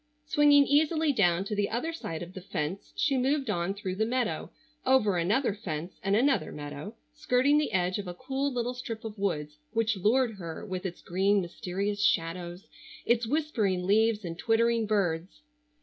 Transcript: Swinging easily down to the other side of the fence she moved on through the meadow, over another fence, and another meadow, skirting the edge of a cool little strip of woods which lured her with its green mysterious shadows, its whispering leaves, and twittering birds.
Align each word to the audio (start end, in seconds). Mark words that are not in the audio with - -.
Swinging 0.25 0.65
easily 0.65 1.13
down 1.13 1.43
to 1.45 1.53
the 1.53 1.69
other 1.69 1.93
side 1.93 2.23
of 2.23 2.33
the 2.33 2.41
fence 2.41 2.91
she 2.95 3.19
moved 3.19 3.51
on 3.51 3.71
through 3.75 3.93
the 3.93 4.03
meadow, 4.03 4.49
over 4.83 5.15
another 5.15 5.53
fence, 5.53 5.99
and 6.01 6.15
another 6.15 6.51
meadow, 6.51 6.95
skirting 7.13 7.59
the 7.59 7.71
edge 7.71 7.99
of 7.99 8.07
a 8.07 8.15
cool 8.15 8.51
little 8.51 8.73
strip 8.73 9.05
of 9.05 9.19
woods 9.19 9.59
which 9.73 9.95
lured 9.97 10.37
her 10.37 10.65
with 10.65 10.87
its 10.87 11.03
green 11.03 11.39
mysterious 11.39 12.01
shadows, 12.03 12.65
its 13.05 13.27
whispering 13.27 13.85
leaves, 13.85 14.25
and 14.25 14.39
twittering 14.39 14.87
birds. 14.87 15.43